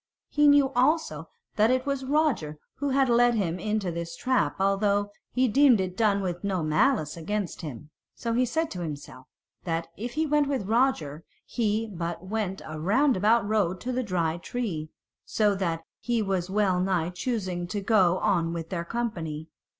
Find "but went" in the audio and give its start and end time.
11.93-12.63